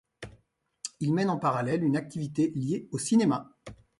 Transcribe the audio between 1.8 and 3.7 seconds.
une activité liée au cinéma.